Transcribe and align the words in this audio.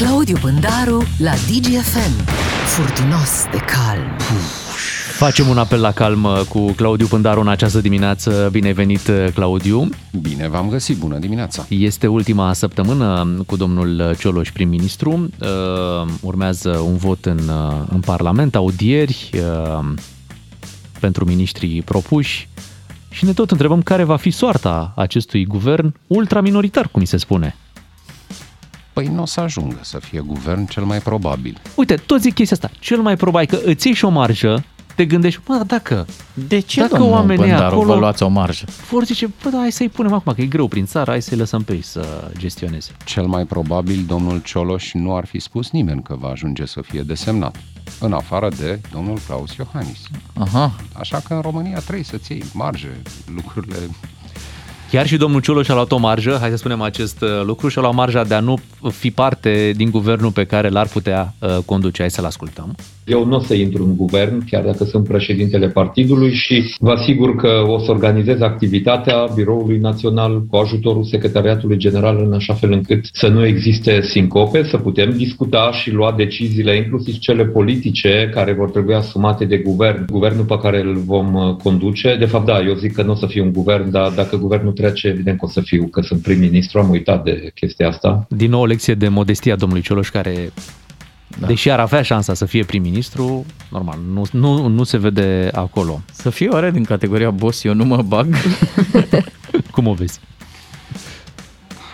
Claudiu 0.00 0.36
Bândaru 0.40 1.02
la 1.18 1.30
DGFM. 1.30 2.24
Furtunos 2.66 3.44
de 3.50 3.56
calm. 3.56 4.16
Facem 5.12 5.48
un 5.48 5.58
apel 5.58 5.80
la 5.80 5.92
calm 5.92 6.28
cu 6.48 6.72
Claudiu 6.72 7.06
Pândaru 7.06 7.40
în 7.40 7.48
această 7.48 7.80
dimineață. 7.80 8.48
Bine 8.52 8.66
ai 8.66 8.72
venit, 8.72 9.10
Claudiu. 9.34 9.88
Bine 10.20 10.48
v-am 10.48 10.68
găsit, 10.68 10.96
bună 10.96 11.18
dimineața. 11.18 11.66
Este 11.68 12.06
ultima 12.06 12.52
săptămână 12.52 13.36
cu 13.46 13.56
domnul 13.56 14.16
Cioloș 14.18 14.50
prim-ministru. 14.50 15.30
Uh, 15.40 16.08
Urmează 16.20 16.70
un 16.70 16.96
vot 16.96 17.24
în, 17.24 17.38
uh, 17.48 17.82
în 17.88 18.00
Parlament, 18.00 18.54
audieri 18.54 19.30
uh, 19.34 19.92
pentru 21.00 21.24
ministrii 21.24 21.82
propuși 21.82 22.48
și 23.10 23.24
ne 23.24 23.32
tot 23.32 23.50
întrebăm 23.50 23.82
care 23.82 24.04
va 24.04 24.16
fi 24.16 24.30
soarta 24.30 24.92
acestui 24.96 25.44
guvern 25.44 25.94
ultraminoritar, 26.06 26.88
cum 26.88 27.04
se 27.04 27.16
spune. 27.16 27.56
Păi 29.00 29.08
nu 29.14 29.22
o 29.22 29.26
să 29.26 29.40
ajungă 29.40 29.78
să 29.80 29.98
fie 29.98 30.20
guvern 30.20 30.66
cel 30.66 30.82
mai 30.82 30.98
probabil. 30.98 31.60
Uite, 31.74 31.94
tot 31.94 32.20
zic 32.20 32.34
chestia 32.34 32.56
asta. 32.62 32.78
Cel 32.80 33.00
mai 33.00 33.16
probabil 33.16 33.46
că 33.46 33.58
îți 33.64 33.86
iei 33.86 33.96
și 33.96 34.04
o 34.04 34.08
marjă, 34.08 34.64
te 34.94 35.04
gândești, 35.04 35.40
mă, 35.46 35.62
dacă, 35.66 36.06
De 36.48 36.58
ce, 36.58 36.80
dacă 36.80 36.96
domnul 36.96 37.12
oamenii 37.12 37.44
Bândaru, 37.44 37.74
acolo 37.74 37.92
vă 37.92 37.98
luați 37.98 38.22
o 38.22 38.28
marjă? 38.28 38.64
vor 38.90 39.04
zice, 39.04 39.30
bă, 39.42 39.48
da, 39.48 39.58
hai 39.58 39.72
să-i 39.72 39.88
punem 39.88 40.12
acum, 40.12 40.32
că 40.32 40.40
e 40.40 40.46
greu 40.46 40.68
prin 40.68 40.86
țară, 40.86 41.10
hai 41.10 41.22
să-i 41.22 41.36
lăsăm 41.36 41.62
pe 41.62 41.72
ei 41.72 41.82
să 41.82 42.30
gestioneze. 42.38 42.90
Cel 43.04 43.26
mai 43.26 43.44
probabil 43.44 44.04
domnul 44.06 44.42
Cioloș 44.42 44.92
nu 44.92 45.16
ar 45.16 45.26
fi 45.26 45.38
spus 45.38 45.70
nimeni 45.70 46.02
că 46.02 46.16
va 46.18 46.28
ajunge 46.28 46.66
să 46.66 46.80
fie 46.80 47.00
desemnat, 47.00 47.56
în 48.00 48.12
afară 48.12 48.48
de 48.58 48.80
domnul 48.92 49.18
Claus 49.26 49.54
Iohannis. 49.54 50.00
Aha. 50.38 50.72
Așa 50.92 51.20
că 51.28 51.34
în 51.34 51.40
România 51.40 51.78
trebuie 51.78 52.04
să-ți 52.04 52.32
iei 52.32 52.44
marge, 52.52 52.88
lucrurile... 53.34 53.76
Chiar 54.90 55.06
și 55.06 55.16
domnul 55.16 55.40
Cioloș 55.40 55.68
a 55.68 55.74
luat 55.74 55.92
o 55.92 55.98
marjă, 55.98 56.36
hai 56.40 56.50
să 56.50 56.56
spunem 56.56 56.80
acest 56.80 57.22
uh, 57.22 57.28
lucru, 57.44 57.68
și 57.68 57.78
a 57.78 57.80
luat 57.80 57.94
marja 57.94 58.24
de 58.24 58.34
a 58.34 58.40
nu 58.40 58.58
fi 58.88 59.10
parte 59.10 59.72
din 59.76 59.90
guvernul 59.90 60.30
pe 60.30 60.44
care 60.44 60.68
l-ar 60.68 60.88
putea 60.88 61.34
uh, 61.38 61.56
conduce. 61.64 62.00
Hai 62.00 62.10
să-l 62.10 62.24
ascultăm. 62.24 62.76
Eu 63.04 63.24
nu 63.24 63.36
o 63.36 63.40
să 63.40 63.54
intru 63.54 63.84
în 63.84 63.96
guvern, 63.96 64.44
chiar 64.50 64.64
dacă 64.64 64.84
sunt 64.84 65.08
președintele 65.08 65.68
partidului 65.68 66.32
și 66.32 66.74
vă 66.78 66.90
asigur 66.90 67.36
că 67.36 67.64
o 67.66 67.78
să 67.78 67.90
organizez 67.90 68.40
activitatea 68.40 69.28
Biroului 69.34 69.78
Național 69.78 70.42
cu 70.50 70.56
ajutorul 70.56 71.04
Secretariatului 71.04 71.76
General 71.76 72.22
în 72.26 72.32
așa 72.32 72.54
fel 72.54 72.72
încât 72.72 73.04
să 73.12 73.28
nu 73.28 73.46
existe 73.46 74.00
sincope, 74.02 74.62
să 74.62 74.76
putem 74.76 75.10
discuta 75.16 75.70
și 75.72 75.90
lua 75.90 76.14
deciziile, 76.16 76.76
inclusiv 76.76 77.18
cele 77.18 77.44
politice, 77.44 78.30
care 78.34 78.52
vor 78.52 78.70
trebui 78.70 78.94
asumate 78.94 79.44
de 79.44 79.56
guvern, 79.56 80.04
guvernul 80.06 80.44
pe 80.44 80.58
care 80.62 80.80
îl 80.80 80.96
vom 80.96 81.34
uh, 81.34 81.54
conduce. 81.62 82.16
De 82.18 82.24
fapt, 82.24 82.46
da, 82.46 82.60
eu 82.60 82.74
zic 82.74 82.92
că 82.92 83.02
nu 83.02 83.12
o 83.12 83.14
să 83.14 83.26
fiu 83.26 83.44
un 83.44 83.52
guvern, 83.52 83.90
dar 83.90 84.10
dacă 84.10 84.36
guvernul 84.36 84.72
trece, 84.80 85.08
evident 85.08 85.38
că 85.38 85.44
o 85.44 85.48
să 85.48 85.60
fiu, 85.60 85.86
că 85.86 86.00
sunt 86.00 86.22
prim-ministru, 86.22 86.78
am 86.78 86.90
uitat 86.90 87.24
de 87.24 87.50
chestia 87.54 87.88
asta. 87.88 88.26
Din 88.28 88.50
nou 88.50 88.60
o 88.60 88.66
lecție 88.66 88.94
de 88.94 89.08
modestie 89.08 89.52
a 89.52 89.56
domnului 89.56 89.84
Cioloș, 89.84 90.10
care, 90.10 90.52
da. 91.38 91.46
deși 91.46 91.70
ar 91.70 91.80
avea 91.80 92.02
șansa 92.02 92.34
să 92.34 92.44
fie 92.44 92.64
prim-ministru, 92.64 93.46
normal, 93.70 93.98
nu, 94.12 94.22
nu, 94.32 94.66
nu 94.66 94.82
se 94.82 94.98
vede 94.98 95.50
acolo. 95.52 96.00
Să 96.12 96.30
fie 96.30 96.48
oare 96.48 96.70
din 96.70 96.84
categoria 96.84 97.30
boss, 97.30 97.64
eu 97.64 97.74
nu 97.74 97.84
mă 97.84 98.02
bag. 98.02 98.34
Cum 99.74 99.86
o 99.86 99.92
vezi? 99.92 100.20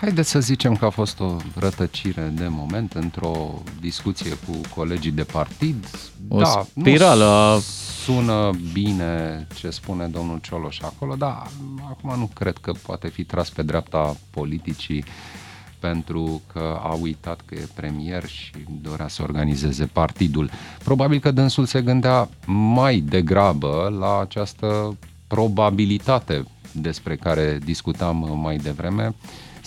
Haideți 0.01 0.29
să 0.29 0.39
zicem 0.39 0.75
că 0.75 0.85
a 0.85 0.89
fost 0.89 1.19
o 1.19 1.35
rătăcire 1.55 2.21
de 2.35 2.47
moment 2.49 2.93
într-o 2.93 3.61
discuție 3.81 4.29
cu 4.31 4.61
colegii 4.75 5.11
de 5.11 5.23
partid. 5.23 5.85
O 6.27 6.39
da, 6.39 6.65
spirală 6.79 7.23
a- 7.23 7.53
Nu 7.53 7.59
sună 8.05 8.49
bine 8.73 9.47
ce 9.55 9.69
spune 9.69 10.05
domnul 10.07 10.39
Cioloș 10.41 10.79
acolo, 10.81 11.15
dar 11.15 11.47
acum 11.89 12.19
nu 12.19 12.29
cred 12.33 12.57
că 12.57 12.71
poate 12.85 13.07
fi 13.07 13.23
tras 13.23 13.49
pe 13.49 13.61
dreapta 13.63 14.15
politicii 14.29 15.03
pentru 15.79 16.41
că 16.53 16.79
a 16.83 16.93
uitat 17.01 17.41
că 17.45 17.55
e 17.55 17.67
premier 17.75 18.25
și 18.27 18.51
dorea 18.81 19.07
să 19.07 19.21
organizeze 19.21 19.85
partidul. 19.85 20.49
Probabil 20.83 21.19
că 21.19 21.31
dânsul 21.31 21.65
se 21.65 21.81
gândea 21.81 22.29
mai 22.45 22.99
degrabă 22.99 23.95
la 23.99 24.19
această 24.21 24.97
probabilitate 25.27 26.43
despre 26.71 27.15
care 27.15 27.59
discutam 27.63 28.39
mai 28.41 28.57
devreme, 28.57 29.15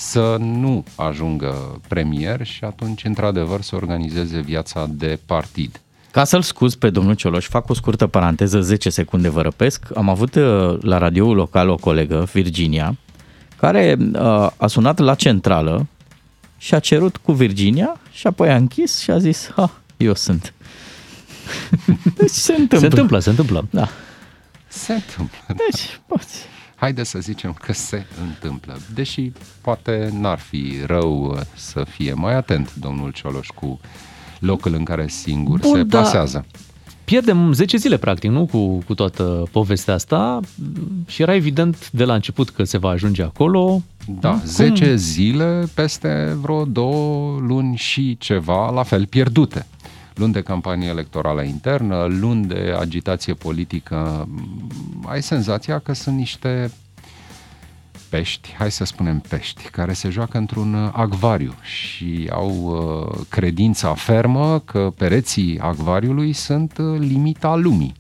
să 0.01 0.37
nu 0.39 0.85
ajungă 0.97 1.81
premier 1.89 2.47
și 2.47 2.65
atunci, 2.65 3.05
într-adevăr, 3.05 3.61
să 3.61 3.77
organizeze 3.77 4.41
viața 4.41 4.87
de 4.91 5.19
partid. 5.27 5.81
Ca 6.11 6.25
să-l 6.25 6.43
scuz 6.43 6.75
pe 6.75 6.91
domnul 6.91 7.15
Cioloș, 7.15 7.47
fac 7.47 7.69
o 7.69 7.75
scurtă 7.75 8.07
paranteză, 8.07 8.61
10 8.61 8.91
secunde 8.91 9.29
vă 9.29 9.43
răpesc. 9.43 9.85
Am 9.95 10.09
avut 10.09 10.35
uh, 10.35 10.79
la 10.83 10.99
radioul 10.99 11.37
local 11.37 11.69
o 11.69 11.75
colegă, 11.75 12.29
Virginia, 12.33 12.97
care 13.57 13.97
uh, 13.99 14.51
a 14.57 14.67
sunat 14.67 14.99
la 14.99 15.15
centrală 15.15 15.87
și 16.59 16.75
a 16.75 16.79
cerut 16.79 17.17
cu 17.17 17.33
Virginia 17.33 18.01
și 18.13 18.27
apoi 18.27 18.51
a 18.51 18.57
închis 18.57 18.99
și 18.99 19.11
a 19.11 19.19
zis, 19.19 19.51
ha, 19.57 19.71
eu 19.97 20.15
sunt. 20.15 20.55
Deci 22.17 22.31
se 22.31 22.53
întâmplă. 22.53 22.79
Se 22.79 22.87
întâmplă, 22.87 23.19
se 23.19 23.31
întâmplă. 23.31 23.67
Da. 23.71 23.89
Se 24.69 24.93
întâmplă. 24.93 25.39
Deci, 25.47 26.01
poți. 26.07 26.49
Haideți 26.81 27.11
să 27.11 27.19
zicem 27.19 27.53
că 27.53 27.73
se 27.73 28.07
întâmplă, 28.23 28.79
deși 28.95 29.33
poate 29.61 30.11
n-ar 30.13 30.39
fi 30.39 30.73
rău 30.87 31.25
uh, 31.25 31.41
să 31.55 31.85
fie 31.85 32.13
mai 32.13 32.35
atent 32.35 32.75
domnul 32.75 33.11
Cioloș 33.13 33.47
cu 33.55 33.81
locul 34.39 34.75
în 34.75 34.85
care 34.85 35.09
singur 35.09 35.59
Bun, 35.59 35.75
se 35.75 35.83
da. 35.83 35.99
plasează. 35.99 36.47
Pierdem 37.05 37.53
10 37.53 37.77
zile, 37.77 37.97
practic, 37.97 38.31
nu? 38.31 38.47
Cu, 38.47 38.79
cu 38.79 38.95
toată 38.95 39.43
povestea 39.51 39.95
asta 39.95 40.41
și 41.07 41.23
era 41.23 41.35
evident 41.35 41.91
de 41.91 42.05
la 42.05 42.15
început 42.15 42.51
că 42.51 42.65
se 42.65 42.79
va 42.79 42.89
ajunge 42.89 43.23
acolo. 43.23 43.83
Da, 44.21 44.31
Cum? 44.31 44.41
10 44.45 44.97
zile 44.97 45.69
peste 45.75 46.37
vreo 46.41 46.65
două 46.65 47.39
luni 47.41 47.77
și 47.77 48.17
ceva, 48.19 48.71
la 48.71 48.83
fel, 48.83 49.07
pierdute. 49.07 49.67
Luni 50.21 50.33
de 50.33 50.43
campanie 50.43 50.89
electorală 50.89 51.43
internă, 51.43 52.05
luni 52.05 52.47
de 52.47 52.75
agitație 52.79 53.35
politică. 53.35 54.29
Ai 55.07 55.23
senzația 55.23 55.79
că 55.79 55.93
sunt 55.93 56.17
niște 56.17 56.71
pești, 58.09 58.55
hai 58.59 58.71
să 58.71 58.85
spunem 58.85 59.19
pești, 59.29 59.63
care 59.71 59.93
se 59.93 60.09
joacă 60.09 60.39
într-un 60.39 60.75
uh, 60.75 60.91
acvariu 60.93 61.55
și 61.63 62.29
au 62.33 62.51
uh, 62.51 63.27
credința 63.29 63.95
fermă 63.95 64.59
că 64.59 64.93
pereții 64.97 65.59
acvariului 65.59 66.33
sunt 66.33 66.79
uh, 66.79 66.99
limita 66.99 67.57
lumii. 67.57 67.95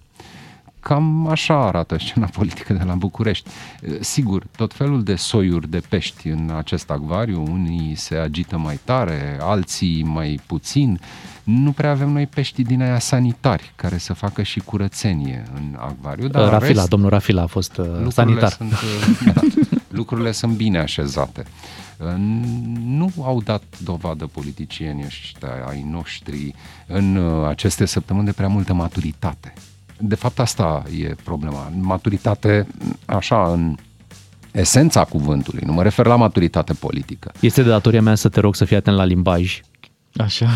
Cam 0.81 1.29
așa 1.29 1.67
arată 1.67 1.97
scena 1.99 2.27
politică 2.39 2.73
de 2.73 2.83
la 2.85 2.95
București. 2.95 3.49
Eh, 3.83 3.93
Sigur, 4.01 4.45
tot 4.57 4.73
felul 4.75 5.03
de 5.03 5.15
soiuri 5.15 5.71
de 5.71 5.83
pești 5.89 6.29
în 6.29 6.53
acest 6.57 6.91
acvariu, 6.91 7.43
unii 7.51 7.95
se 7.95 8.15
agită 8.17 8.59
mai 8.59 8.81
tare, 8.85 9.39
alții 9.41 10.03
mai 10.03 10.41
puțin. 10.47 11.01
Nu 11.45 11.73
prea 11.73 11.91
avem 11.91 12.09
noi 12.09 12.27
pești 12.27 12.63
din 12.63 12.83
aia 12.83 12.99
sanitari, 12.99 13.73
care 13.77 13.99
să 13.99 14.13
facă 14.13 14.43
și 14.43 14.61
curățenie 14.61 15.43
în 15.55 15.77
acvariu. 15.79 16.29
Dar 16.29 16.43
în 16.43 16.51
Rafila, 16.51 16.73
rest, 16.73 16.89
domnul 16.89 17.09
Rafila 17.11 17.43
a 17.43 17.47
fost 17.47 17.77
uh, 17.77 17.85
lucrurile 17.87 18.11
sanitar. 18.11 18.51
Sunt, 18.51 18.73
uh, 18.73 19.33
da, 19.35 19.41
lucrurile 19.89 20.33
sunt 20.33 20.53
bine 20.53 20.79
așezate. 20.79 21.45
Uh, 21.97 22.15
Nu 22.85 23.13
au 23.23 23.43
dat 23.43 23.63
dovadă 23.85 24.27
politicienii 24.27 25.05
ăștia 25.05 25.49
ai 25.69 25.87
noștri 25.91 26.55
în 26.87 27.17
uh, 27.17 27.49
aceste 27.49 27.85
săptămâni 27.85 28.27
de 28.27 28.33
prea 28.33 28.49
multă 28.49 28.73
maturitate. 28.73 29.53
De 30.01 30.15
fapt, 30.15 30.39
asta 30.39 30.83
e 31.01 31.15
problema. 31.25 31.73
Maturitate, 31.81 32.67
așa, 33.07 33.53
în 33.53 33.77
esența 34.53 35.05
cuvântului. 35.05 35.63
Nu 35.67 35.73
mă 35.73 35.83
refer 35.83 36.07
la 36.07 36.17
maturitate 36.17 36.73
politică. 36.73 37.33
Este 37.41 37.63
de 37.63 37.69
datoria 37.69 38.03
mea 38.03 38.15
să 38.15 38.29
te 38.29 38.41
rog 38.41 38.55
să 38.55 38.65
fii 38.65 38.77
atent 38.77 38.97
la 38.97 39.05
limbaj. 39.05 39.61
Așa. 40.17 40.49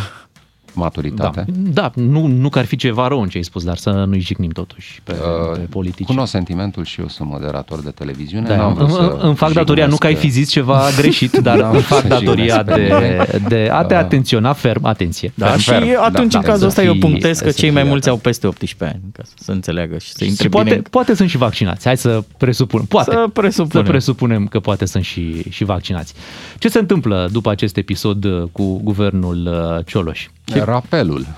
Maturitate. 0.75 1.45
Da, 1.49 1.81
da 1.83 2.03
nu, 2.03 2.27
nu 2.27 2.49
că 2.49 2.59
ar 2.59 2.65
fi 2.65 2.77
ceva 2.77 3.09
rău 3.09 3.21
în 3.23 3.29
ce 3.29 3.37
ai 3.37 3.43
spus, 3.45 3.65
dar 3.65 3.77
să 3.77 3.91
nu-i 3.91 4.21
jignim 4.21 4.51
totuși 4.51 5.01
pe, 5.05 5.12
Uh, 5.12 5.53
pe 5.53 5.59
politici. 5.71 6.07
Cunosc 6.07 6.31
sentimentul 6.31 6.85
și 6.85 7.01
eu 7.01 7.09
sunt 7.09 7.29
moderator 7.29 7.81
de 7.83 7.91
televiziune. 7.91 8.49
Da, 8.49 8.57
n-am 8.57 8.75
vrut 8.75 8.89
îmi, 8.89 8.97
să 8.97 9.19
îmi 9.21 9.35
fac 9.37 9.53
datoria, 9.53 9.87
nu 9.87 9.97
că 9.97 10.07
ai 10.07 10.15
fi 10.15 10.21
jignesc, 10.21 10.39
zis 10.45 10.51
ceva 10.53 10.83
greșit, 11.01 11.37
dar 11.37 11.57
N-am 11.57 11.65
îmi 11.65 11.73
vrut 11.73 11.85
fac 11.85 12.01
să 12.01 12.07
datoria 12.09 12.55
jignesc 12.57 12.65
pe 12.65 12.75
de, 12.75 12.83
nimeni. 12.83 13.49
de 13.49 13.69
a 13.73 13.83
te 13.85 13.95
Da. 13.95 14.01
atenționa 14.01 14.53
ferm, 14.53 14.85
atenție. 14.85 15.32
Da, 15.35 15.47
Ferm, 15.47 15.59
și 15.59 15.69
ferm, 15.69 15.87
atunci 16.03 16.32
da, 16.32 16.38
în 16.38 16.44
da, 16.44 16.50
cazul 16.50 16.59
să 16.61 16.67
ăsta 16.67 16.82
eu 16.82 16.93
fii- 16.93 17.00
punctez 17.00 17.38
că 17.38 17.50
să 17.50 17.59
cei 17.61 17.71
mai 17.71 17.81
fii 17.82 17.91
mulți 17.91 18.09
atent. 18.09 18.21
au 18.25 18.31
peste 18.31 18.47
18 18.47 18.85
ani, 18.97 19.12
ca 19.12 19.23
să 19.26 19.32
se 19.37 19.53
înțeleagă 19.53 19.99
și 19.99 20.12
să 20.12 20.25
intre 20.25 20.43
Și 20.43 20.49
poate, 20.49 20.69
bine. 20.71 20.82
poate 20.91 21.15
sunt 21.15 21.29
și 21.29 21.37
vaccinați. 21.37 21.87
Hai 21.87 21.97
să 21.97 22.23
presupunem. 22.37 22.87
Poate. 22.87 23.11
Să 23.11 23.26
presupunem. 23.32 23.85
Să 23.85 23.91
presupunem 23.91 24.47
că 24.47 24.61
poate 24.61 24.85
sunt 24.85 25.05
și, 25.05 25.43
și 25.50 25.65
vaccinați. 25.65 26.15
Ce 26.59 26.69
se 26.69 26.79
întâmplă 26.79 27.29
după 27.32 27.50
acest 27.50 27.76
episod 27.76 28.25
uh, 28.25 28.43
cu 28.53 28.81
guvernul 28.82 29.47
uh, 29.79 29.85
Cioloș? 29.87 30.26
Rapelul. 30.64 31.26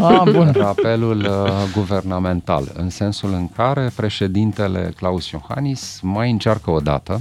Ah, 0.00 0.22
bun. 0.32 0.50
Rapelul 0.54 1.18
uh, 1.18 1.50
guvernamental, 1.74 2.72
în 2.74 2.90
sensul 2.90 3.32
în 3.32 3.48
care 3.48 3.92
președintele 3.96 4.92
Claus 4.96 5.30
Iohannis 5.30 6.00
mai 6.02 6.30
încearcă 6.30 6.70
o 6.70 6.78
dată, 6.78 7.20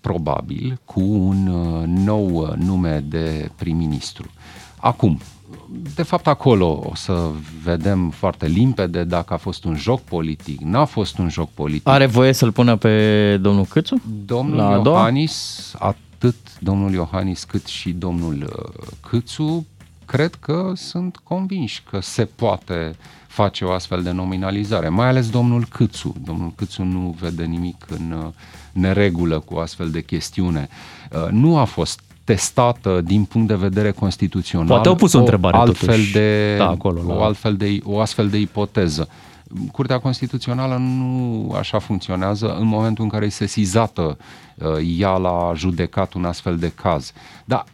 probabil, 0.00 0.80
cu 0.84 1.00
un 1.00 1.46
uh, 1.46 1.82
nou 1.86 2.28
uh, 2.28 2.52
nume 2.56 3.04
de 3.08 3.50
prim-ministru. 3.56 4.30
Acum, 4.76 5.20
de 5.94 6.02
fapt 6.02 6.26
acolo 6.26 6.82
o 6.90 6.94
să 6.94 7.28
vedem 7.64 8.10
foarte 8.10 8.46
limpede 8.46 9.04
dacă 9.04 9.34
a 9.34 9.36
fost 9.36 9.64
un 9.64 9.76
joc 9.76 10.00
politic, 10.00 10.60
n-a 10.60 10.84
fost 10.84 11.18
un 11.18 11.28
joc 11.28 11.48
politic. 11.50 11.88
Are 11.88 12.06
voie 12.06 12.32
să-l 12.32 12.52
pună 12.52 12.76
pe 12.76 13.36
domnul 13.36 13.64
Câțu? 13.64 14.02
Domnul 14.24 14.56
La 14.56 14.68
a 14.68 14.78
doua? 14.78 15.10
Iohannis 16.22 16.34
a 16.40 16.46
atât 16.48 16.58
domnul 16.60 16.92
Iohannis 16.92 17.44
cât 17.44 17.66
și 17.66 17.90
domnul 17.90 18.42
uh, 18.42 18.86
Câțu 19.08 19.66
cred 20.04 20.34
că 20.34 20.72
sunt 20.74 21.16
convinși 21.16 21.82
că 21.90 22.00
se 22.00 22.24
poate 22.24 22.96
face 23.26 23.64
o 23.64 23.70
astfel 23.70 24.02
de 24.02 24.10
nominalizare, 24.10 24.88
mai 24.88 25.08
ales 25.08 25.30
domnul 25.30 25.66
Câțu. 25.70 26.14
Domnul 26.24 26.52
Câțu 26.56 26.82
nu 26.82 27.16
vede 27.20 27.44
nimic 27.44 27.86
în 27.88 28.12
uh, 28.12 28.32
neregulă 28.72 29.38
cu 29.38 29.56
astfel 29.58 29.90
de 29.90 30.02
chestiune. 30.02 30.68
Uh, 31.10 31.28
nu 31.30 31.58
a 31.58 31.64
fost 31.64 32.00
testată 32.24 33.00
din 33.00 33.24
punct 33.24 33.48
de 33.48 33.54
vedere 33.54 33.90
constituțional. 33.90 34.66
Poate 34.66 34.88
au 34.88 34.94
pus 34.94 35.12
o, 35.12 35.16
o 35.16 35.20
întrebare 35.20 35.56
altfel 35.56 35.88
totuși. 35.88 36.12
de, 36.12 36.56
da, 36.56 36.68
acolo, 36.68 37.00
o, 37.06 37.22
altfel 37.22 37.56
de, 37.56 37.78
o 37.84 38.00
astfel 38.00 38.28
de 38.28 38.38
ipoteză. 38.38 39.08
Curtea 39.72 39.98
Constituțională 39.98 40.76
nu 40.76 41.52
așa 41.58 41.78
funcționează 41.78 42.54
în 42.54 42.66
momentul 42.66 43.04
în 43.04 43.10
care 43.10 43.24
e 43.24 43.28
sesizată 43.28 44.18
uh, 44.54 44.66
ea 44.98 45.16
la 45.16 45.52
judecat 45.54 46.12
un 46.12 46.24
astfel 46.24 46.58
de 46.58 46.72
caz. 46.74 47.12
Dar, 47.44 47.64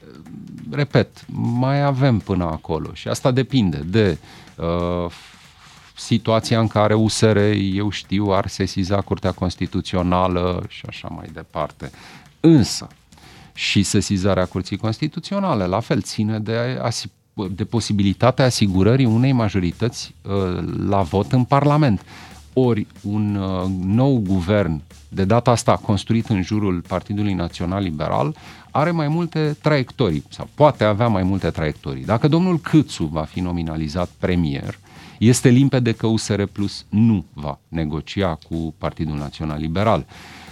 repet, 0.71 1.09
mai 1.37 1.83
avem 1.83 2.19
până 2.19 2.45
acolo 2.45 2.91
și 2.93 3.09
asta 3.09 3.31
depinde 3.31 3.77
de 3.87 4.19
uh, 4.57 5.13
situația 5.97 6.61
în 6.61 6.67
care 6.67 6.95
USR, 6.95 7.37
eu 7.75 7.91
știu, 7.91 8.27
ar 8.33 8.47
sesiza 8.47 9.01
Curtea 9.01 9.33
Constituțională 9.33 10.65
și 10.69 10.85
așa 10.89 11.09
mai 11.09 11.29
departe. 11.33 11.91
Însă, 12.41 12.89
și 13.55 13.83
sesizarea 13.83 14.47
Curții 14.47 14.77
Constituționale, 14.77 15.65
la 15.65 15.81
fel, 15.81 16.03
ține 16.03 16.39
de, 16.39 16.79
de 17.51 17.65
posibilitatea 17.65 18.45
asigurării 18.45 19.05
unei 19.05 19.33
majorități 19.33 20.15
uh, 20.23 20.33
la 20.87 21.03
vot 21.03 21.33
în 21.33 21.45
Parlament. 21.45 22.05
Ori 22.53 22.87
un 23.03 23.35
uh, 23.35 23.71
nou 23.85 24.19
guvern, 24.27 24.83
de 25.09 25.25
data 25.25 25.51
asta 25.51 25.77
construit 25.77 26.29
în 26.29 26.43
jurul 26.43 26.81
Partidului 26.89 27.33
Național 27.33 27.83
Liberal, 27.83 28.35
are 28.71 28.91
mai 28.91 29.09
multe 29.09 29.57
traiectorii, 29.63 30.25
sau 30.29 30.49
poate 30.55 30.85
avea 30.85 31.09
mai 31.09 31.23
multe 31.23 31.51
traiectorii. 31.51 32.05
Dacă 32.05 32.29
domnul 32.29 32.59
Câțu 32.61 33.05
va 33.05 33.23
fi 33.23 33.41
nominalizat 33.41 34.09
premier, 34.19 34.79
este 35.19 35.49
limpede 35.49 35.93
că 35.93 36.07
USR 36.07 36.43
Plus 36.43 36.85
nu 36.89 37.25
va 37.33 37.59
negocia 37.69 38.39
cu 38.49 38.75
Partidul 38.79 39.17
Național 39.17 39.61
Liberal. 39.61 40.07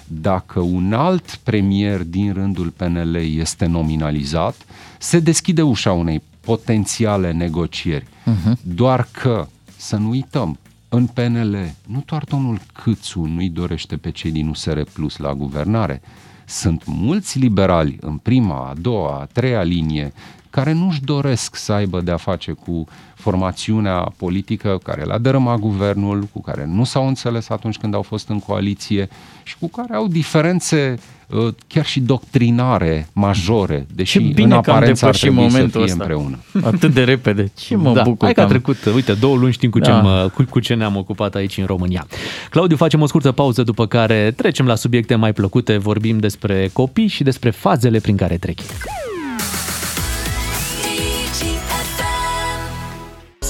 Dacă 0.07 0.61
un 0.61 0.93
alt 0.93 1.35
premier 1.43 2.03
din 2.03 2.33
rândul 2.33 2.69
PNL 2.77 3.15
este 3.15 3.67
nominalizat, 3.67 4.67
se 4.99 5.19
deschide 5.19 5.63
ușa 5.63 5.93
unei 5.93 6.23
potențiale 6.51 7.33
negocieri. 7.33 8.05
Uh-huh. 8.05 8.53
Doar 8.63 9.09
că, 9.13 9.47
să 9.77 9.97
nu 9.97 10.09
uităm, 10.09 10.59
în 10.89 11.07
PNL, 11.07 11.75
nu 11.87 12.03
doar 12.07 12.25
domnul 12.25 12.61
Câțu 12.73 13.21
nu-i 13.25 13.49
dorește 13.49 13.97
pe 13.97 14.11
cei 14.11 14.31
din 14.31 14.49
USR 14.49 14.81
Plus 14.93 15.17
la 15.17 15.35
guvernare, 15.35 16.03
sunt 16.45 16.83
mulți 16.87 17.39
liberali 17.39 17.97
în 18.01 18.17
prima, 18.17 18.69
a 18.69 18.75
doua, 18.81 19.21
a 19.21 19.25
treia 19.25 19.63
linie 19.63 20.13
care 20.51 20.73
nu-și 20.73 21.03
doresc 21.03 21.57
să 21.57 21.73
aibă 21.73 22.01
de-a 22.01 22.17
face 22.17 22.53
cu 22.53 22.87
formațiunea 23.15 24.13
politică 24.17 24.79
care 24.83 25.03
le-a 25.03 25.19
dărâmat 25.19 25.59
guvernul, 25.59 26.29
cu 26.33 26.41
care 26.41 26.65
nu 26.67 26.85
s-au 26.85 27.07
înțeles 27.07 27.49
atunci 27.49 27.77
când 27.77 27.95
au 27.95 28.03
fost 28.03 28.29
în 28.29 28.39
coaliție 28.39 29.09
și 29.43 29.57
cu 29.59 29.69
care 29.69 29.95
au 29.95 30.07
diferențe 30.07 30.95
uh, 31.29 31.49
chiar 31.67 31.85
și 31.85 32.01
doctrinare 32.01 33.09
majore, 33.13 33.87
deși 33.95 34.19
Ce 34.19 34.25
bine 34.25 34.45
în 34.45 34.53
aparență 34.53 35.07
ar 35.07 35.17
trebui 35.17 35.37
momentul 35.37 35.71
să 35.71 35.77
fie 35.79 35.83
ăsta. 35.83 35.97
împreună. 35.99 36.39
Atât 36.63 36.95
de 36.95 37.05
repede. 37.05 37.51
Ce 37.67 37.77
mă 37.77 37.93
da, 37.93 38.03
bucur 38.03 38.25
hai 38.25 38.35
că 38.35 38.41
a 38.41 38.47
trecut, 38.47 38.85
uite, 38.95 39.13
două 39.13 39.37
luni 39.37 39.53
știm 39.53 39.71
cu, 39.71 39.79
da. 39.79 39.85
ce, 39.85 39.91
am, 39.91 40.29
cu, 40.35 40.45
cu 40.51 40.61
ce 40.61 40.75
ne-am 40.75 40.97
ocupat 40.97 41.35
aici 41.35 41.59
în 41.59 41.65
România. 41.65 42.07
Claudiu, 42.51 42.77
facem 42.77 43.01
o 43.01 43.07
scurtă 43.07 43.33
pauză 43.33 43.63
după 43.63 43.87
care 43.87 44.33
trecem 44.37 44.67
la 44.67 44.75
subiecte 44.75 45.15
mai 45.15 45.33
plăcute, 45.33 45.77
vorbim 45.77 46.19
despre 46.19 46.71
copii 46.73 47.07
și 47.07 47.23
despre 47.23 47.51
fazele 47.51 47.99
prin 47.99 48.17
care 48.17 48.37
trec. 48.37 48.59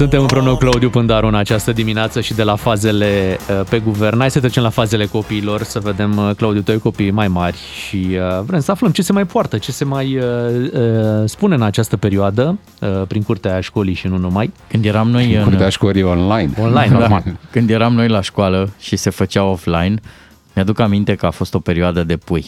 Suntem 0.01 0.21
împreună 0.21 0.51
cu 0.51 0.57
Claudiu 0.57 0.91
Pândaru 0.91 1.27
în 1.27 1.35
această 1.35 1.73
dimineață 1.73 2.21
și 2.21 2.35
de 2.35 2.43
la 2.43 2.57
fazele 2.57 3.39
uh, 3.51 3.67
pe 3.69 3.79
guvern. 3.79 4.19
Hai 4.19 4.31
să 4.31 4.39
trecem 4.39 4.63
la 4.63 4.69
fazele 4.69 5.07
copiilor, 5.07 5.63
să 5.63 5.79
vedem, 5.79 6.17
uh, 6.17 6.31
Claudiu, 6.37 6.61
tu 6.61 6.71
ai 6.71 6.79
copii 6.79 7.11
mai 7.11 7.29
mari 7.29 7.57
și 7.57 7.97
uh, 7.97 8.43
vrem 8.45 8.61
să 8.61 8.71
aflăm 8.71 8.91
ce 8.91 9.03
se 9.03 9.13
mai 9.13 9.27
poartă, 9.27 9.59
ce 9.59 9.73
se 9.73 9.85
mai 9.85 10.19
spune 11.25 11.55
în 11.55 11.63
această 11.63 11.97
perioadă 11.97 12.59
prin 13.09 13.23
curtea 13.23 13.61
școlii 13.61 13.95
și 13.95 14.07
nu 14.07 14.17
numai. 14.17 14.53
Când 14.69 14.85
eram 14.85 15.11
noi 15.11 15.35
în... 15.35 15.43
Curtea 15.43 15.69
școlii 15.69 16.03
online. 16.03 16.51
Online, 16.59 16.89
da. 16.93 16.99
normal. 16.99 17.23
Când 17.51 17.71
eram 17.71 17.95
noi 17.95 18.09
la 18.09 18.21
școală 18.21 18.71
și 18.79 18.97
se 18.97 19.11
făcea 19.11 19.45
offline, 19.45 19.95
mi-aduc 20.55 20.79
aminte 20.79 21.15
că 21.15 21.27
a 21.27 21.31
fost 21.31 21.55
o 21.55 21.59
perioadă 21.59 22.03
de 22.03 22.17
pui. 22.17 22.47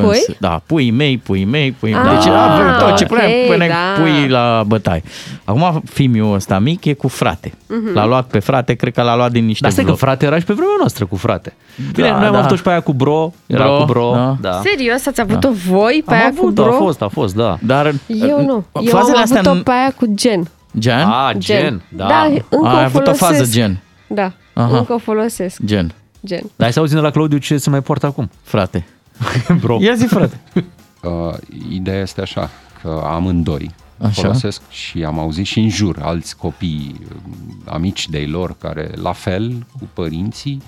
Pui? 0.00 0.36
Da, 0.38 0.62
pui 0.66 0.90
mei, 0.90 1.18
pui 1.18 1.44
mei, 1.44 1.72
pui 1.72 1.92
mei. 1.92 2.14
Deci 2.14 2.26
ah, 2.26 2.76
tot 2.78 2.96
ce 2.96 3.04
puneam, 3.04 3.30
okay, 3.30 3.44
puneam 3.46 3.68
da. 3.68 4.02
pui 4.02 4.28
la 4.28 4.62
bătaie. 4.66 5.02
Acum 5.44 5.82
fimiul 5.90 6.34
ăsta 6.34 6.58
mic 6.58 6.84
e 6.84 6.92
cu 6.92 7.08
frate. 7.08 7.48
Uh-huh. 7.50 7.94
L-a 7.94 8.06
luat 8.06 8.26
pe 8.26 8.38
frate, 8.38 8.74
cred 8.74 8.92
că 8.92 9.02
l-a 9.02 9.16
luat 9.16 9.32
din 9.32 9.44
niște 9.44 9.62
Dar 9.62 9.72
stai 9.72 9.84
că 9.84 9.92
frate 9.92 10.26
era 10.26 10.38
și 10.38 10.44
pe 10.44 10.52
vremea 10.52 10.74
noastră 10.78 11.06
cu 11.06 11.16
frate. 11.16 11.54
Bine, 11.92 12.08
da, 12.08 12.12
noi 12.12 12.30
da. 12.30 12.38
am 12.38 12.44
avut 12.44 12.56
și 12.56 12.62
pe 12.62 12.70
aia 12.70 12.80
cu 12.80 12.92
bro, 12.92 13.32
era 13.46 13.64
bro, 13.64 13.76
cu 13.76 13.84
bro. 13.84 14.12
Da. 14.14 14.36
da. 14.40 14.60
Serios, 14.64 15.06
ați 15.06 15.20
avut-o 15.20 15.48
da. 15.48 15.54
voi 15.68 16.02
pe 16.06 16.14
am 16.14 16.20
aia 16.20 16.28
avut, 16.28 16.44
cu 16.44 16.50
bro? 16.50 16.74
A 16.74 16.76
fost, 16.76 17.02
a 17.02 17.08
fost, 17.08 17.34
da. 17.34 17.58
Dar 17.62 17.94
eu 18.06 18.44
nu. 18.44 18.64
Eu 18.80 18.96
am 18.96 19.14
avut-o 19.16 19.54
pe 19.64 19.70
aia 19.70 19.92
cu 19.96 20.06
gen. 20.14 20.48
Gen? 20.78 21.06
Ah, 21.06 21.36
gen, 21.38 21.60
gen. 21.60 21.82
da. 21.88 22.06
Da, 22.06 22.28
încă 22.48 22.68
a, 22.68 22.76
ai 22.76 22.84
avut 22.84 23.06
o 23.06 23.12
fază 23.12 23.44
gen. 23.50 23.80
Da, 24.06 24.32
Aha. 24.52 24.76
încă 24.76 24.92
o 24.92 24.98
folosesc. 24.98 25.60
Gen. 25.64 25.94
Gen. 26.24 26.40
Dar 26.40 26.50
hai 26.58 26.72
să 26.72 26.78
auzim 26.78 26.96
de 26.96 27.02
la 27.02 27.10
Claudiu 27.10 27.38
ce 27.38 27.58
se 27.58 27.70
mai 27.70 27.80
poartă 27.80 28.06
acum. 28.06 28.30
Frate. 28.42 28.86
Bro. 29.60 29.78
Ia 29.80 29.94
zi, 29.94 30.06
frate. 30.06 30.40
Uh, 31.02 31.34
ideea 31.70 32.00
este 32.00 32.20
așa, 32.20 32.50
că 32.82 33.02
amândoi 33.04 33.74
Așa. 34.02 34.22
folosesc 34.22 34.60
și 34.70 35.04
am 35.04 35.18
auzit 35.18 35.46
și 35.46 35.58
în 35.58 35.68
jur 35.68 35.98
alți 36.02 36.36
copii 36.36 37.00
uh, 37.00 37.16
amici 37.64 38.08
de 38.08 38.18
lor 38.18 38.56
care 38.58 38.90
la 38.94 39.12
fel 39.12 39.66
cu 39.78 39.88
părinții 39.92 40.62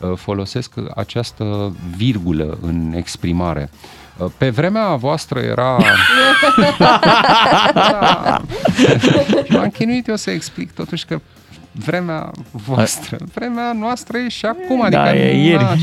uh, 0.00 0.12
folosesc 0.16 0.72
această 0.94 1.76
virgulă 1.96 2.58
în 2.60 2.92
exprimare. 2.96 3.70
Uh, 4.16 4.26
pe 4.36 4.50
vremea 4.50 4.94
voastră 4.94 5.38
era... 5.38 5.78
da. 7.74 8.42
M-am 9.48 9.68
chinuit 9.68 10.06
eu 10.06 10.16
să 10.16 10.30
explic 10.30 10.72
totuși 10.72 11.06
că 11.06 11.20
vremea 11.72 12.30
voastră. 12.50 13.16
Vremea 13.34 13.72
noastră 13.72 14.18
e 14.18 14.28
și 14.28 14.46
acum, 14.46 14.86
da, 14.90 15.02
adică 15.02 15.24
e 15.24 15.46
ieri. 15.46 15.78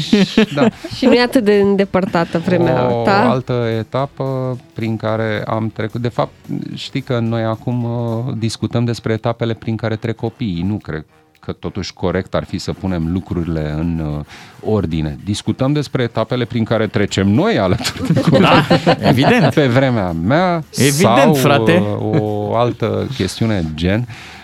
da. 0.53 0.67
și 0.97 1.05
nu 1.05 1.13
e 1.13 1.21
atât 1.21 1.43
de 1.43 1.53
îndepărtată 1.53 2.37
vremea 2.37 2.95
o 2.95 3.03
ta. 3.03 3.23
O 3.27 3.29
altă 3.29 3.67
etapă 3.77 4.57
prin 4.73 4.97
care 4.97 5.43
am 5.45 5.69
trecut. 5.69 6.01
De 6.01 6.07
fapt, 6.07 6.33
știi 6.73 7.01
că 7.01 7.19
noi 7.19 7.43
acum 7.43 7.83
uh, 7.83 8.33
discutăm 8.37 8.85
despre 8.85 9.13
etapele 9.13 9.53
prin 9.53 9.75
care 9.75 9.95
trec 9.95 10.15
copiii. 10.15 10.61
Nu 10.61 10.75
cred 10.75 11.05
că 11.39 11.51
totuși 11.51 11.93
corect 11.93 12.33
ar 12.33 12.43
fi 12.43 12.57
să 12.57 12.73
punem 12.73 13.11
lucrurile 13.11 13.73
în 13.77 13.99
uh, 13.99 14.25
ordine. 14.73 15.17
Discutăm 15.23 15.73
despre 15.73 16.03
etapele 16.03 16.45
prin 16.45 16.63
care 16.63 16.87
trecem 16.87 17.27
noi 17.27 17.57
alături 17.57 18.13
de 18.13 18.21
copii. 18.21 18.39
Da, 18.39 18.65
evident. 18.99 19.53
Pe 19.53 19.67
vremea 19.67 20.11
mea 20.11 20.63
evident, 20.71 21.17
sau 21.17 21.33
frate. 21.33 21.83
Uh, 21.99 22.19
o 22.19 22.55
altă 22.55 23.07
chestiune 23.15 23.63
gen. 23.75 23.99
Uh, 23.99 24.38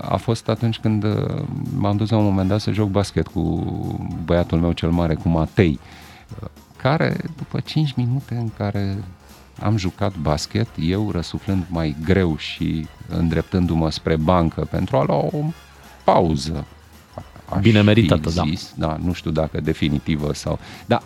a 0.00 0.16
fost 0.16 0.48
atunci 0.48 0.78
când 0.78 1.04
uh, 1.04 1.42
m-am 1.76 1.96
dus 1.96 2.10
la 2.10 2.16
un 2.16 2.24
moment 2.24 2.48
dat 2.48 2.60
să 2.60 2.70
joc 2.70 2.88
basket 2.88 3.26
cu 3.26 3.40
băiatul 4.24 4.58
meu 4.58 4.72
cel 4.72 4.90
mare, 4.90 5.14
cu 5.14 5.28
Matei, 5.28 5.78
uh, 6.42 6.48
care 6.76 7.16
după 7.36 7.60
5 7.60 7.92
minute 7.92 8.34
în 8.34 8.50
care 8.56 9.04
am 9.60 9.76
jucat 9.76 10.16
basket, 10.16 10.68
eu 10.80 11.10
răsuflând 11.10 11.64
mai 11.68 11.96
greu 12.04 12.36
și 12.36 12.86
îndreptându-mă 13.08 13.90
spre 13.90 14.16
bancă 14.16 14.66
pentru 14.70 14.96
a 14.96 15.04
lua 15.06 15.16
o 15.16 15.44
pauză. 16.04 16.66
Bine 17.60 17.80
meritată, 17.80 18.30
da. 18.34 18.42
zis, 18.42 18.72
da. 18.76 18.86
da. 18.86 18.98
Nu 19.04 19.12
știu 19.12 19.30
dacă 19.30 19.60
definitivă 19.60 20.34
sau... 20.34 20.58
Da, 20.86 21.02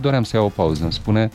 doream 0.00 0.22
să 0.22 0.36
iau 0.36 0.44
o 0.46 0.48
pauză. 0.48 0.82
Îmi 0.82 0.92
spune, 0.92 1.30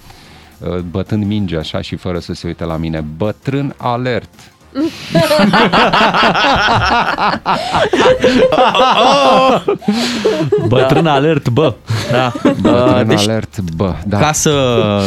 bătând 0.90 1.26
minge 1.26 1.58
așa 1.58 1.82
și 1.82 1.96
fără 1.96 2.20
să 2.20 2.34
se 2.34 2.48
uite 2.48 2.64
la 2.64 2.78
mine, 2.78 3.02
bătrân 3.02 3.74
alert, 3.78 4.30
Bătrân 10.68 11.04
da. 11.04 11.14
alert, 11.14 11.50
bă. 11.50 11.74
Da. 12.12 12.34
Bătrân 12.62 13.08
deci, 13.08 13.28
alert, 13.28 13.60
bă. 13.76 13.94
Da. 14.06 14.18
Ca 14.18 14.32
să 14.32 15.02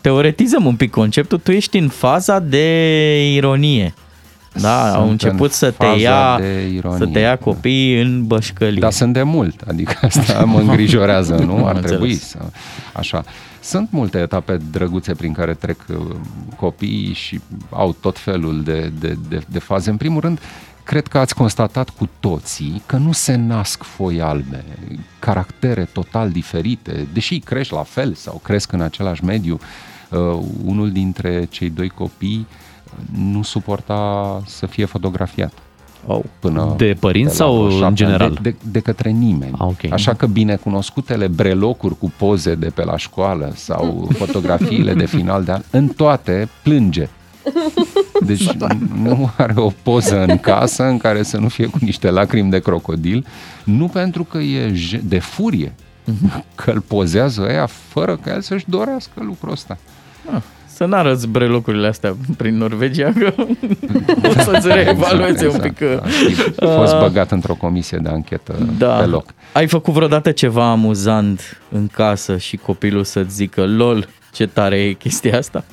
teoretizăm 0.00 0.64
un 0.64 0.76
pic 0.76 0.90
conceptul, 0.90 1.38
tu 1.38 1.50
ești 1.50 1.78
în 1.78 1.88
faza 1.88 2.38
de 2.38 3.32
ironie. 3.32 3.94
Da, 4.60 4.82
sunt 4.82 4.94
au 4.94 5.08
început 5.08 5.52
să 5.52 5.70
te 5.70 5.86
ia 5.86 6.40
să 6.96 7.06
te 7.06 7.18
ia 7.18 7.36
copiii 7.36 8.00
în 8.00 8.26
bășcălie. 8.26 8.80
Dar 8.80 8.92
sunt 8.92 9.12
de 9.12 9.22
mult, 9.22 9.60
adică 9.66 9.98
asta 10.00 10.44
mă 10.52 10.58
îngrijorează, 10.58 11.34
nu? 11.34 11.66
Ar 11.66 11.76
trebui 11.76 12.14
să 12.14 12.38
așa. 12.92 13.24
Sunt 13.60 13.88
multe 13.90 14.18
etape 14.18 14.58
drăguțe 14.70 15.14
prin 15.14 15.32
care 15.32 15.54
trec 15.54 15.84
uh, 15.88 15.96
copiii 16.56 17.12
și 17.12 17.40
au 17.70 17.96
tot 18.00 18.18
felul 18.18 18.62
de, 18.62 18.92
de, 19.00 19.16
de, 19.28 19.42
de 19.48 19.58
faze. 19.58 19.90
În 19.90 19.96
primul 19.96 20.20
rând, 20.20 20.40
cred 20.84 21.06
că 21.06 21.18
ați 21.18 21.34
constatat 21.34 21.90
cu 21.90 22.08
toții 22.20 22.82
că 22.86 22.96
nu 22.96 23.12
se 23.12 23.34
nasc 23.34 23.82
foi 23.82 24.20
albe, 24.20 24.64
caractere 25.18 25.88
total 25.92 26.30
diferite, 26.30 27.06
deși 27.12 27.38
crești 27.38 27.74
la 27.74 27.82
fel 27.82 28.14
sau 28.14 28.40
cresc 28.44 28.72
în 28.72 28.80
același 28.80 29.24
mediu, 29.24 29.58
Uh, 30.10 30.38
unul 30.64 30.90
dintre 30.90 31.46
cei 31.50 31.70
doi 31.70 31.88
copii 31.88 32.46
nu 33.18 33.42
suporta 33.42 34.42
să 34.46 34.66
fie 34.66 34.84
fotografiat. 34.84 35.52
Oh. 36.06 36.20
Până 36.38 36.74
de 36.76 36.96
părinți 37.00 37.34
sau 37.34 37.62
în 37.62 37.94
general? 37.94 38.38
De, 38.42 38.50
de, 38.50 38.56
de 38.70 38.80
către 38.80 39.10
nimeni. 39.10 39.52
Ah, 39.58 39.66
okay. 39.66 39.90
Așa 39.92 40.14
că 40.14 40.26
binecunoscutele 40.26 41.26
brelocuri 41.26 41.98
cu 41.98 42.12
poze 42.16 42.54
de 42.54 42.70
pe 42.74 42.84
la 42.84 42.96
școală 42.96 43.52
sau 43.54 44.08
fotografiile 44.18 44.94
de 44.94 45.06
final 45.06 45.44
de 45.44 45.52
an, 45.52 45.60
în 45.70 45.88
toate 45.88 46.48
plânge. 46.62 47.08
Deci 48.20 48.52
nu 48.94 49.30
are 49.36 49.52
o 49.56 49.70
poză 49.82 50.24
în 50.28 50.38
casă 50.38 50.84
în 50.84 50.98
care 50.98 51.22
să 51.22 51.36
nu 51.36 51.48
fie 51.48 51.66
cu 51.66 51.78
niște 51.80 52.10
lacrimi 52.10 52.50
de 52.50 52.58
crocodil, 52.58 53.26
nu 53.64 53.88
pentru 53.88 54.24
că 54.24 54.38
e 54.38 54.72
de 55.02 55.18
furie, 55.18 55.74
mhm. 56.04 56.44
că 56.54 56.70
îl 56.70 56.80
pozează 56.80 57.42
ea 57.42 57.66
fără 57.66 58.16
ca 58.16 58.32
el 58.32 58.40
să-și 58.40 58.64
dorească 58.68 59.22
lucrul 59.22 59.52
ăsta. 59.52 59.78
Ah, 60.34 60.42
să 60.76 60.84
n-arăți 60.84 61.28
brelocurile 61.28 61.86
astea 61.86 62.16
prin 62.36 62.56
Norvegia, 62.56 63.12
că 63.18 63.34
o 64.28 64.40
să-ți 64.40 64.68
reevalueze 64.68 65.44
exact, 65.44 65.64
un 65.64 65.70
pic. 65.70 65.80
Exact. 66.28 66.62
A 66.62 66.66
fost 66.66 66.98
băgat 66.98 67.30
într-o 67.30 67.54
comisie 67.54 67.98
de 67.98 68.08
anchetă 68.08 68.68
da. 68.78 68.96
pe 68.96 69.04
loc. 69.04 69.24
Ai 69.52 69.66
făcut 69.66 69.92
vreodată 69.92 70.30
ceva 70.30 70.70
amuzant 70.70 71.60
în 71.70 71.86
casă 71.86 72.36
și 72.36 72.56
copilul 72.56 73.04
să-ți 73.04 73.34
zică, 73.34 73.64
lol, 73.66 74.08
ce 74.32 74.46
tare 74.46 74.76
e 74.76 74.92
chestia 74.92 75.38
asta? 75.38 75.64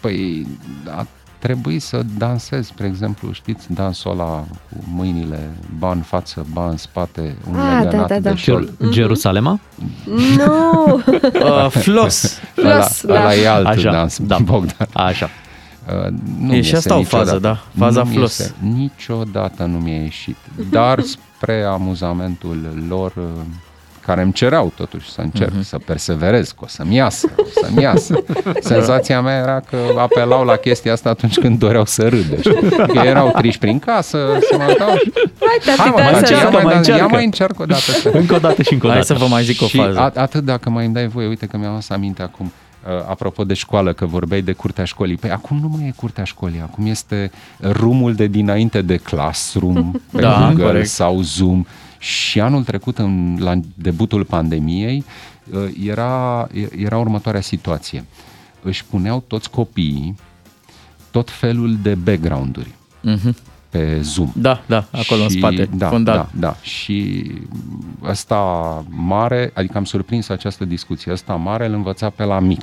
Păi, 0.00 0.46
a 1.42 1.46
trebuit 1.46 1.82
să 1.82 2.02
dansez, 2.18 2.66
spre 2.66 2.86
exemplu, 2.86 3.32
știți, 3.32 3.72
dansul 3.72 4.10
ăla 4.10 4.44
cu 4.70 4.84
mâinile, 4.94 5.50
ba 5.78 5.90
în 5.90 6.00
față, 6.00 6.46
ba 6.52 6.68
în 6.68 6.76
spate, 6.76 7.36
un 7.48 7.58
ah, 7.58 7.82
legănat 7.82 8.08
da, 8.08 8.14
da, 8.14 8.20
da. 8.20 8.30
de 8.30 8.36
șol. 8.36 8.72
Jerusalema? 8.92 9.60
Nu! 10.36 10.94
uh, 11.64 11.70
flos! 11.70 12.38
Flos, 12.54 13.02
ăla, 13.02 13.14
da. 13.14 13.20
ăla 13.20 13.34
e 13.34 13.48
alt 13.48 13.66
Așa, 13.66 13.90
dans, 13.90 14.18
da. 14.18 14.38
Bogdan. 14.38 14.88
Așa. 14.92 15.28
Uh, 15.86 16.14
nu 16.38 16.54
e 16.54 16.60
și 16.60 16.74
asta 16.74 16.96
o 16.96 17.02
fază, 17.02 17.38
da, 17.38 17.64
faza 17.78 18.02
nu 18.02 18.10
flos. 18.10 18.38
Este, 18.38 18.54
niciodată 18.60 19.64
nu 19.64 19.78
mi-a 19.78 20.02
ieșit, 20.02 20.36
dar 20.70 21.00
spre 21.00 21.62
amuzamentul 21.62 22.84
lor 22.88 23.12
uh, 23.16 23.24
care 24.02 24.22
îmi 24.22 24.32
cereau 24.32 24.72
totuși 24.76 25.10
să 25.10 25.20
încerc, 25.20 25.50
uh-huh. 25.50 25.64
să 25.64 25.78
perseverez, 25.78 26.50
că 26.50 26.60
o 26.60 26.66
să-mi 26.66 26.94
iasă, 26.94 27.28
o 27.36 27.42
să-mi 27.62 27.82
iasă. 27.82 28.24
Senzația 28.60 29.20
mea 29.20 29.38
era 29.38 29.60
că 29.60 29.76
apelau 29.98 30.44
la 30.44 30.56
chestia 30.56 30.92
asta 30.92 31.08
atunci 31.08 31.38
când 31.38 31.58
doreau 31.58 31.84
să 31.84 32.08
râde. 32.08 32.36
Că 32.86 32.98
erau 33.04 33.32
triși 33.36 33.58
prin 33.58 33.78
casă, 33.78 34.18
se 34.50 34.56
mai 34.56 34.66
uitau 34.66 34.96
și... 34.96 35.12
Hai, 35.40 35.76
Hai 35.76 35.88
mă, 35.88 35.94
mai, 35.96 36.30
ia, 36.30 36.48
mai, 36.48 36.62
mai 36.62 36.98
ia 36.98 37.06
mai 37.06 37.24
încerc 37.24 37.60
o 37.60 37.64
dată. 37.64 38.10
Încă 38.12 38.34
o 38.34 38.38
dată 38.38 38.62
și 38.62 38.72
încă 38.72 38.86
o 38.86 38.88
dată. 38.88 39.04
Hai 39.06 39.16
să 39.16 39.24
vă 39.24 39.26
mai 39.30 39.42
zic 39.42 39.62
o 39.62 39.66
fază. 39.66 39.92
Și 39.92 40.18
atât 40.18 40.44
dacă 40.44 40.70
mai 40.70 40.84
îmi 40.84 40.94
dai 40.94 41.08
voie, 41.08 41.26
uite 41.26 41.46
că 41.46 41.56
mi-am 41.56 41.80
să 41.80 41.92
aminte 41.92 42.22
acum, 42.22 42.52
Uh, 42.86 42.90
apropo 43.08 43.44
de 43.44 43.54
școală, 43.54 43.92
că 43.92 44.06
vorbeai 44.06 44.42
de 44.42 44.52
curtea 44.52 44.84
școlii. 44.84 45.16
Păi 45.16 45.30
acum 45.30 45.58
nu 45.60 45.68
mai 45.76 45.86
e 45.86 45.92
curtea 45.96 46.24
școlii, 46.24 46.60
acum 46.62 46.86
este 46.86 47.30
rumul 47.60 48.14
de 48.14 48.26
dinainte 48.26 48.82
de 48.82 48.96
Classroom, 48.96 49.90
pe 50.12 50.20
da, 50.20 50.46
Google 50.46 50.64
corect. 50.64 50.88
sau 50.88 51.20
Zoom. 51.20 51.66
Și 52.02 52.40
anul 52.40 52.64
trecut, 52.64 52.98
în, 52.98 53.36
la 53.40 53.60
debutul 53.74 54.24
pandemiei, 54.24 55.04
uh, 55.52 55.68
era, 55.84 56.48
era 56.76 56.98
următoarea 56.98 57.40
situație. 57.40 58.04
Își 58.62 58.84
puneau 58.84 59.24
toți 59.26 59.50
copiii 59.50 60.16
tot 61.10 61.30
felul 61.30 61.76
de 61.82 61.94
background-uri. 61.94 62.74
Uh-huh 63.04 63.50
pe 63.72 64.00
Zoom. 64.00 64.32
Da, 64.34 64.62
da, 64.66 64.86
acolo 64.90 65.28
și, 65.28 65.34
în 65.34 65.38
spate, 65.38 65.68
da, 65.74 65.88
fondat. 65.88 66.16
Da, 66.16 66.28
da. 66.34 66.56
Și 66.62 67.30
ăsta 68.02 68.38
mare, 68.88 69.50
adică 69.54 69.78
am 69.78 69.84
surprins 69.84 70.28
această 70.28 70.64
discuție, 70.64 71.12
ăsta 71.12 71.34
mare 71.34 71.66
îl 71.66 71.72
învăța 71.72 72.10
pe 72.10 72.24
la 72.24 72.40
mic. 72.40 72.60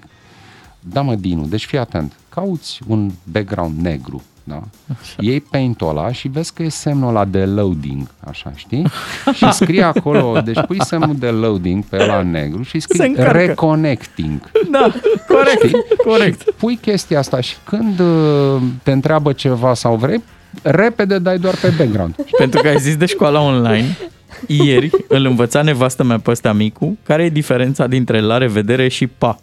Da, 0.79 1.01
mă, 1.01 1.15
Dinu, 1.15 1.45
deci 1.45 1.65
fii 1.65 1.77
atent, 1.77 2.13
cauți 2.29 2.79
un 2.87 3.11
background 3.31 3.79
negru, 3.79 4.23
da? 4.49 4.61
Așa. 4.99 5.15
Iei 5.19 5.41
paint 5.41 5.81
ăla 5.81 6.11
și 6.11 6.27
vezi 6.27 6.53
că 6.53 6.63
e 6.63 6.69
semnul 6.69 7.09
ăla 7.09 7.25
de 7.25 7.45
loading, 7.45 8.07
așa, 8.19 8.51
știi? 8.55 8.85
și 9.33 9.51
scrie 9.51 9.83
acolo, 9.83 10.41
deci 10.45 10.59
pui 10.67 10.83
semnul 10.83 11.15
de 11.15 11.27
loading 11.27 11.83
pe 11.83 11.97
ăla 12.01 12.21
negru 12.21 12.63
și 12.63 12.79
scrii 12.79 13.15
reconnecting. 13.17 14.51
Da, 14.71 14.91
corect, 15.27 15.65
știi? 15.65 15.85
corect. 16.05 16.41
Și 16.41 16.47
pui 16.57 16.75
chestia 16.75 17.19
asta 17.19 17.39
și 17.39 17.55
când 17.63 17.99
uh, 17.99 18.61
te 18.83 18.91
întreabă 18.91 19.33
ceva 19.33 19.73
sau 19.73 19.95
vrei, 19.95 20.23
repede 20.61 21.19
dai 21.19 21.37
doar 21.37 21.55
pe 21.55 21.73
background. 21.77 22.15
Pentru 22.37 22.61
că 22.61 22.67
ai 22.67 22.79
zis 22.79 22.95
de 22.95 23.05
școala 23.05 23.41
online, 23.41 23.97
ieri 24.47 24.89
îl 25.07 25.25
învăța 25.25 25.61
nevastă 25.61 26.03
mea 26.03 26.19
pe 26.19 26.31
ăsta 26.31 26.53
micu, 26.53 26.97
care 27.03 27.23
e 27.23 27.29
diferența 27.29 27.87
dintre 27.87 28.19
la 28.19 28.37
revedere 28.37 28.87
și 28.87 29.07
pa. 29.07 29.37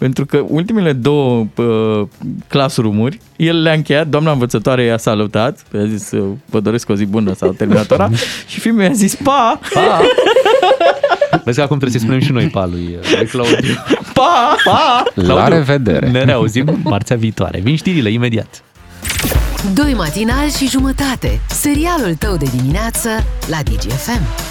Pentru 0.00 0.26
că 0.26 0.44
ultimele 0.48 0.92
două 0.92 1.46
uh, 1.56 2.06
classroom-uri, 2.48 3.20
el 3.36 3.62
le-a 3.62 3.72
încheiat, 3.72 4.06
doamna 4.06 4.32
învățătoare 4.32 4.84
i-a 4.84 4.96
salutat, 4.96 5.58
i-a 5.74 5.84
zis, 5.84 6.10
vă 6.46 6.60
doresc 6.60 6.88
o 6.88 6.94
zi 6.94 7.04
bună 7.04 7.34
sau 7.34 7.52
terminat 7.52 7.90
ora, 7.90 8.10
și 8.50 8.60
fiul 8.60 8.80
i-a 8.80 8.92
zis, 8.92 9.14
pa! 9.14 9.60
pa! 9.74 10.00
Vezi 11.44 11.56
că 11.56 11.62
acum 11.62 11.78
trebuie 11.78 12.00
să 12.00 12.04
spunem 12.04 12.20
și 12.20 12.32
noi 12.32 12.46
pa 12.46 12.66
lui, 12.66 12.98
lui 13.18 13.26
Claudiu. 13.26 13.74
Pa! 14.18 14.56
Pa! 14.64 15.02
La 15.14 15.24
Claudiu, 15.24 15.54
revedere! 15.54 16.10
Ne 16.10 16.24
reauzim 16.24 16.78
marțea 16.82 17.16
viitoare. 17.16 17.60
Vin 17.62 17.76
știrile 17.76 18.10
imediat. 18.10 18.62
Doi 19.74 19.94
matinali 19.94 20.50
și 20.50 20.68
jumătate. 20.68 21.40
Serialul 21.48 22.14
tău 22.18 22.36
de 22.36 22.46
dimineață 22.56 23.08
la 23.48 23.58
DGFM. 23.62 24.49